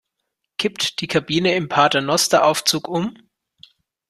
[0.57, 3.15] Kippt die Kabine im Paternosteraufzug um?